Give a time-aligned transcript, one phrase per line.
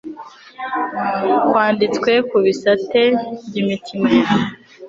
[1.47, 3.01] kwanditswe ku bisate
[3.45, 4.45] by'imitima yabo.